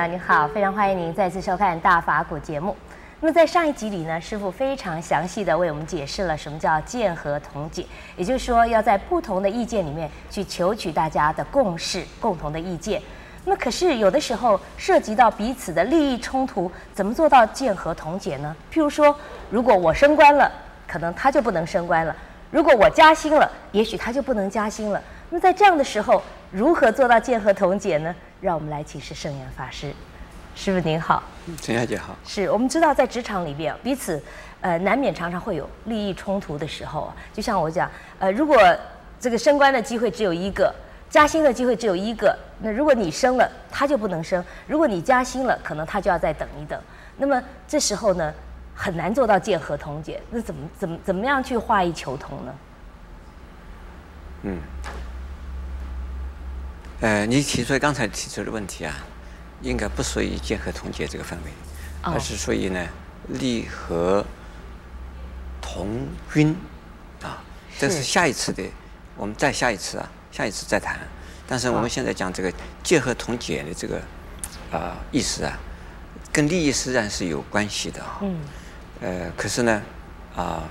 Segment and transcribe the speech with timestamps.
[0.00, 2.74] 啊，你好，非常欢迎您再次收看《大法古》节目。
[3.20, 7.84] 那么在上一集里呢，师父非常详细地为我们解释了什么叫见合同解，
[8.16, 13.02] 也就是说要在不同的意见里面去求取大家的共识、共同的意见。
[13.44, 18.56] 那么可是有的时候涉及到彼此的利益冲突，怎么做到见合同解呢？
[18.72, 19.14] 譬如说，
[19.50, 20.50] 如果我升官了，
[20.88, 22.16] 可能他就不能升官了；
[22.50, 25.02] 如果我加薪了，也许他就不能加薪了。
[25.28, 28.14] 那么在这样的时候，如何做到见合同解呢？
[28.40, 29.92] 让我们来请示圣严法师。
[30.56, 31.22] 师傅您好，
[31.62, 32.16] 陈小姐好。
[32.24, 34.20] 是我们知道在职场里边彼此，
[34.60, 37.12] 呃，难免常常会有利益冲突的时候。
[37.32, 38.58] 就像我讲，呃，如果
[39.20, 40.74] 这个升官的机会只有一个，
[41.08, 46.80] 加薪的机会只有一个，那如果你升了，他就不能升；如果你加薪了，可能他就要再等一等。
[47.16, 48.34] 那么这时候呢，
[48.74, 50.20] 很难做到见合同解。
[50.30, 52.54] 那怎么怎么怎么样去画意求同呢？
[54.42, 54.58] 嗯，
[57.00, 58.94] 呃，你提出来刚才提出的问题啊。
[59.62, 61.50] 应该不属于结合同解这个范围，
[62.00, 62.82] 而是属于呢
[63.28, 64.24] 利和
[65.60, 66.56] 同均
[67.22, 67.44] 啊。
[67.78, 68.62] 这是下一次的，
[69.18, 70.98] 我们再下一次啊，下一次再谈。
[71.46, 72.50] 但是我们现在讲这个
[72.82, 74.00] 结合同解的这个
[74.72, 75.52] 啊意思啊，
[76.32, 78.18] 跟利益实际上是有关系的啊。
[78.22, 78.40] 嗯。
[79.02, 79.82] 呃，可是呢
[80.34, 80.62] 啊，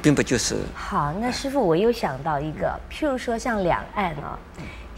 [0.00, 0.56] 并不就是。
[0.74, 4.38] 好，那师傅，我又想到一个，譬如说像两岸啊，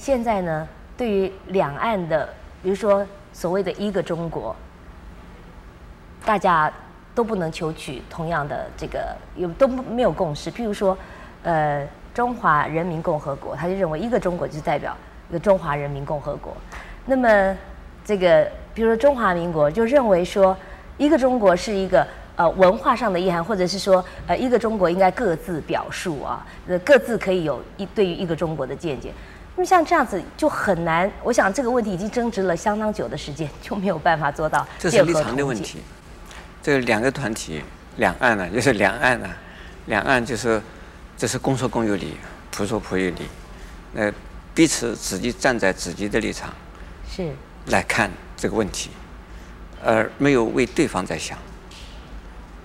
[0.00, 2.26] 现在呢，对于两岸的。
[2.62, 4.56] 比如说，所谓的一个中国，
[6.24, 6.72] 大家
[7.14, 10.50] 都不能求取同样的这个，有都没有共识。
[10.50, 10.96] 譬如说，
[11.42, 14.96] 呃，中华人民共和国，他就认为一个中国就代表
[15.28, 16.56] 一个中华人民共和国。
[17.04, 17.56] 那么，
[18.02, 20.56] 这个比如说中华民国就认为说，
[20.96, 26.46] 一个中国是一个呃文化上的意涵，或者是说呃一个中国应该各自表述啊，
[26.84, 29.12] 各自可以有一对于一个中国的见解。
[29.60, 34.66] 那么像这样子就很难，我想这个问题已经争执了相当久的时间，就没有办法做到。
[34.78, 35.82] 这是立场的问题。
[36.62, 37.62] 这两个团体，
[37.98, 39.28] 两岸呢，就是两岸呢，
[39.84, 40.62] 两岸就是
[41.14, 42.16] 这是公说公有理，
[42.50, 43.28] 婆说婆有理，
[43.92, 44.10] 那，
[44.54, 46.54] 彼此自己站在自己的立场
[47.06, 47.30] 是
[47.66, 48.88] 来看这个问题，
[49.84, 51.36] 而没有为对方在想。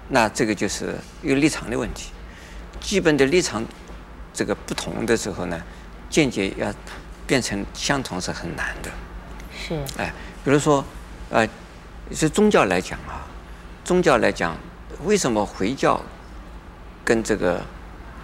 [0.07, 2.11] 那这个就是一个立场的问题。
[2.79, 3.65] 基本的立场
[4.33, 5.61] 这个不同的时候呢，
[6.09, 6.73] 见解要
[7.27, 8.91] 变成相同是很难的，
[9.57, 9.75] 是。
[9.97, 10.83] 哎，比如说，
[11.29, 11.47] 呃，
[12.11, 13.25] 是宗教来讲啊，
[13.83, 14.55] 宗教来讲，
[15.03, 16.01] 为什么回教
[17.03, 17.61] 跟这个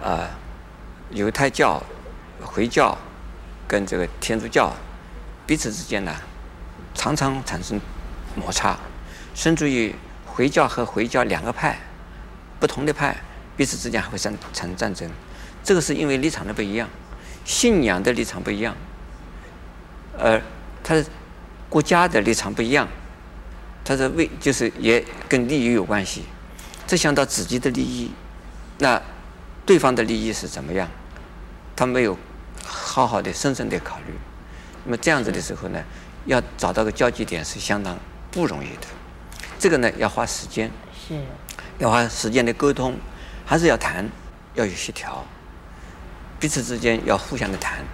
[0.00, 0.28] 呃
[1.10, 1.82] 犹太教、
[2.40, 2.96] 回教
[3.66, 4.72] 跟这个天主教
[5.46, 6.14] 彼此之间呢，
[6.94, 7.80] 常常产生
[8.36, 8.78] 摩擦，
[9.34, 9.94] 甚至于
[10.24, 11.78] 回教和回教两个派
[12.58, 13.16] 不同的派
[13.56, 15.10] 彼此之间还会产产生战争，
[15.62, 16.88] 这个是因为立场的不一样。
[17.44, 18.76] 信仰的立场不一样，
[20.18, 20.40] 而
[20.82, 21.02] 他
[21.68, 22.86] 国家的立场不一样，
[23.84, 26.24] 他是为就是也跟利益有关系。
[26.86, 28.10] 只想到自己的利益，
[28.78, 29.00] 那
[29.64, 30.88] 对方的利益是怎么样？
[31.74, 32.18] 他没有
[32.64, 34.14] 好好的、深深的考虑。
[34.84, 35.82] 那么这样子的时候呢，
[36.26, 37.96] 要找到个交集点是相当
[38.30, 38.86] 不容易的。
[39.58, 40.70] 这个呢，要花时间，
[41.08, 41.18] 是，
[41.78, 42.94] 要花时间的沟通，
[43.46, 44.06] 还是要谈，
[44.54, 45.24] 要有协调。
[46.42, 47.84] 彼此之间要互相的谈，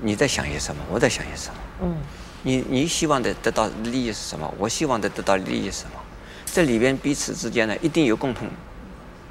[0.00, 0.82] 你在想些什么？
[0.90, 1.60] 我在想些什么？
[1.82, 1.96] 嗯，
[2.42, 4.52] 你你希望的得到利益是什么？
[4.58, 6.00] 我希望的得到利益是什么？
[6.46, 8.48] 这里边彼此之间呢，一定有共同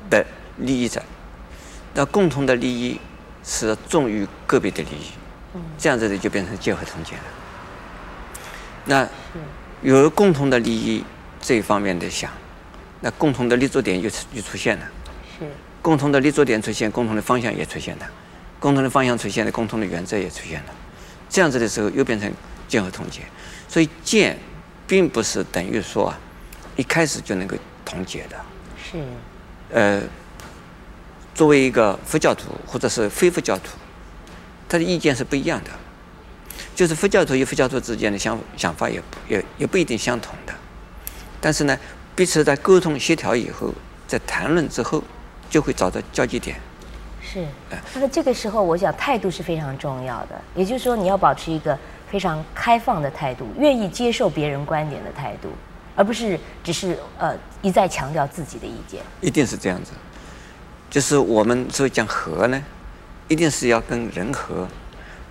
[0.10, 0.26] 的
[0.60, 1.04] 利益者。
[1.94, 2.98] 那共同的利益
[3.44, 5.12] 是重于个别的利益，
[5.78, 7.24] 这样子的就变成结合同解了。
[8.86, 9.06] 那
[9.82, 11.04] 有了共同的利益
[11.42, 12.32] 这一方面的想，
[13.02, 14.86] 那共同的立足点就就出现了。
[15.38, 15.46] 是
[15.82, 18.06] 共同的立足点出现，共同的方向也出现了。
[18.66, 20.74] 共同的方向出现了，共同的原则也出现了，
[21.30, 22.34] 这样子的时候又变成
[22.68, 23.22] 见合同解。
[23.68, 24.36] 所以见，
[24.88, 26.18] 并不是等于说啊，
[26.76, 28.36] 一开始就能够同解的。
[28.84, 28.98] 是。
[29.70, 30.02] 呃，
[31.36, 33.78] 作为一个佛教徒或者是非佛教徒，
[34.68, 35.70] 他的意见是不一样的。
[36.74, 40.54] 就是佛教徒与佛教徒之间的想想法也也也不一定相同的。
[41.40, 41.78] 但是呢，
[42.16, 43.72] 彼此在沟通协调以后，
[44.08, 45.04] 在谈论之后，
[45.52, 46.60] 就会找到交集点。
[47.28, 47.44] 是，
[47.96, 50.40] 那么这个时候，我想态度是非常重要的。
[50.54, 51.78] 也就是说，你要保持一个
[52.10, 55.50] 非常开放的态度，愿意接受别人观点的态度，
[55.96, 59.02] 而不是只是呃一再强调自己的意见。
[59.22, 59.92] 一定是这样子，
[60.90, 62.64] 就是我们所讲和呢，
[63.28, 64.68] 一定是要跟人和，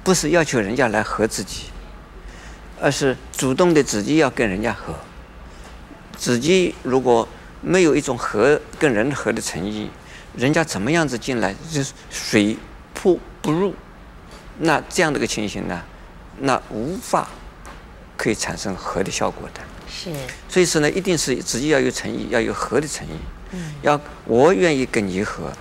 [0.02, 1.66] 不是要求人家来和自己，
[2.80, 4.92] 而是主动的自己要跟人家和。
[6.16, 7.26] 自己如果
[7.60, 9.88] 没有一种和跟人和的诚意。
[10.36, 12.56] 人家怎么样子进来，就是水
[12.92, 13.74] 泼不入，
[14.58, 15.80] 那这样的一个情形呢，
[16.40, 17.28] 那无法
[18.16, 19.60] 可以产生和的效果的。
[19.88, 20.10] 是。
[20.48, 23.10] 所以说呢，一定是自己要有诚意，要有和的诚意。
[23.52, 23.74] 嗯。
[23.82, 25.52] 要我愿意跟你和，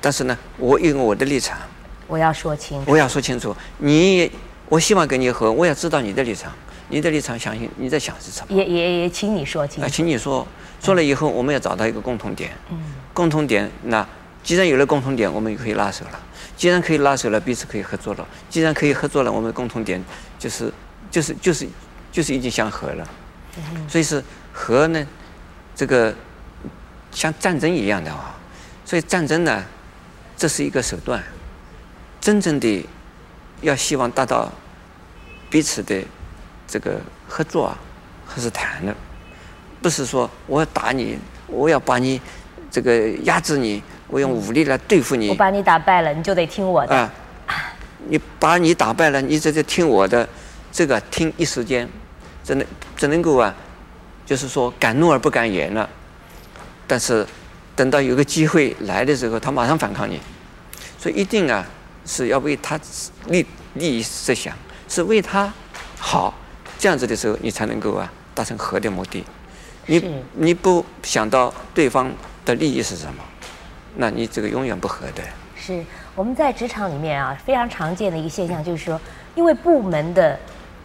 [0.00, 1.58] 但是呢，我有我的立场。
[2.06, 2.90] 我要说清楚。
[2.90, 4.30] 我要说清楚，你，
[4.68, 6.52] 我希望跟你和，我也知道你的立场，
[6.88, 8.54] 你的立场，相信你在想是什么。
[8.54, 9.62] 也也也，请你说。
[9.62, 10.46] 啊，请你说，
[10.80, 12.50] 说了以后，我们要找到一个共同点。
[12.70, 12.78] 嗯。
[13.12, 14.06] 共同点，那
[14.42, 16.20] 既然有了共同点，我们就可以拉手了。
[16.56, 18.26] 既然可以拉手了，彼此可以合作了。
[18.48, 20.02] 既然可以合作了，我们的共同点
[20.38, 20.72] 就是
[21.10, 21.68] 就是就是
[22.12, 23.08] 就是已经相合了。
[23.56, 23.88] 嗯。
[23.88, 24.22] 所以是
[24.52, 25.06] 和呢，
[25.74, 26.14] 这个
[27.10, 28.38] 像战争一样的啊。
[28.84, 29.64] 所以战争呢，
[30.36, 31.22] 这是一个手段。
[32.20, 32.86] 真正的
[33.60, 34.50] 要希望达到
[35.48, 36.02] 彼此的
[36.66, 37.78] 这个合作啊，
[38.26, 38.94] 还是谈的，
[39.80, 42.20] 不是说我要打你，我要把你
[42.70, 45.28] 这个压制你，我用武力来对付你。
[45.28, 46.94] 我把你打败了，你就得听我的。
[46.94, 47.12] 啊，
[48.08, 50.28] 你把你打败了，你这就听我的，
[50.72, 51.88] 这个听一时间，
[52.44, 52.66] 只能
[52.96, 53.54] 只能够啊，
[54.24, 55.88] 就是说敢怒而不敢言了。
[56.86, 57.26] 但是
[57.74, 60.20] 等到有个机会来的时候，他马上反抗你，
[60.98, 61.64] 所以一定啊。
[62.08, 62.78] 是要为他
[63.26, 64.56] 利利益设想，
[64.88, 65.52] 是为他
[65.98, 66.32] 好，
[66.78, 69.24] 这样子的时候，你才能够啊达成和的目的。
[69.86, 72.12] 你你不想到对方
[72.44, 73.22] 的利益是什么，
[73.96, 75.22] 那你这个永远不和的。
[75.56, 75.82] 是
[76.14, 79.00] 我们在职场里面啊非常常见的一个现象，就是说，
[79.34, 80.38] 因为部门的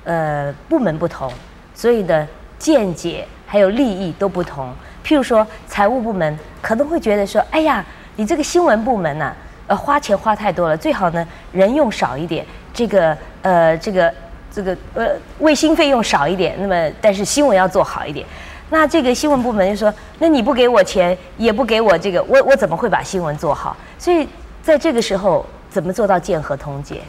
[0.04, 1.32] 呃部门不同，
[1.74, 2.28] 所以的
[2.58, 4.74] 见解还有利益都不同。
[5.04, 7.84] 譬如说财务部门可能会觉得说，哎呀，
[8.16, 9.36] 你这个新闻部门呢、啊？
[9.68, 14.14] 呃，花钱花太多了，最好呢人用少一点，这个呃，这个
[14.54, 18.26] 这个呃，卫星费用少一点，那么但是新闻要做好一点。
[18.70, 23.76] 那这个新闻部门就说，那你不给我钱，也不给我这个，我我怎么会把新闻做好？
[23.98, 24.28] 所以
[24.62, 27.02] 在这个时候，怎么做到剑合同解？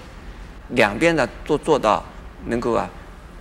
[0.70, 2.02] 两边呢都做到
[2.46, 2.88] 能够啊，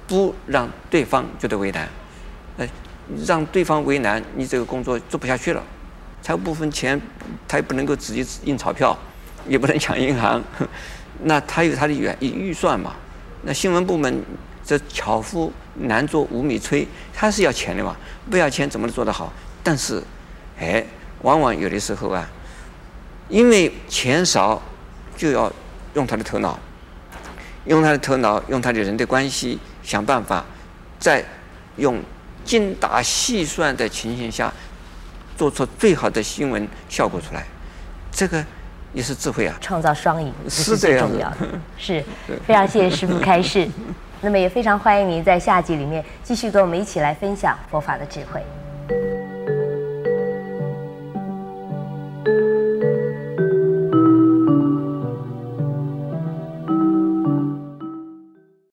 [0.07, 1.87] 不让对方觉得为难，
[2.57, 2.67] 呃，
[3.25, 5.63] 让对方为难，你这个工作做不下去了。
[6.21, 6.99] 财务部分钱，
[7.47, 8.95] 他也不能够直接印钞票，
[9.47, 10.39] 也不能抢银行，
[11.23, 12.93] 那他有他的预预算嘛？
[13.43, 14.23] 那新闻部门
[14.63, 17.95] 这巧妇难做无米炊，他是要钱的嘛？
[18.29, 19.31] 不要钱怎么能做得好？
[19.63, 20.01] 但是，
[20.59, 20.85] 哎，
[21.21, 22.29] 往往有的时候啊，
[23.29, 24.61] 因为钱少，
[25.17, 25.51] 就要
[25.93, 26.59] 用他的头脑，
[27.65, 30.45] 用他的头脑，用他的人的关系，想办法，
[30.99, 31.23] 在
[31.77, 32.01] 用
[32.43, 34.53] 精打细算的情形下。
[35.37, 37.43] 做出最好的新闻效果出来，
[38.11, 38.45] 这个
[38.93, 39.55] 也是智慧啊！
[39.61, 41.47] 创造双赢是最重要的，
[41.77, 42.03] 是
[42.45, 43.67] 非常谢谢师父开示。
[44.21, 48.41] 那么也非常欢迎您在下集里面继续跟我们一起来分享佛法的智慧。